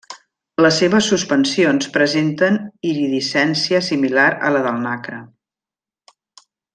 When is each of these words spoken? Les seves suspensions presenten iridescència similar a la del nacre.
Les 0.65 0.77
seves 0.83 1.09
suspensions 1.11 1.89
presenten 1.99 2.57
iridescència 2.93 3.83
similar 3.91 4.25
a 4.49 4.53
la 4.57 4.63
del 4.69 4.81
nacre. 4.89 5.21